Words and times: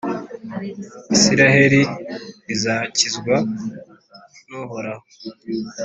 israheli 1.15 1.81
izakizwa 2.53 3.35
n’uhoraho 4.47 5.03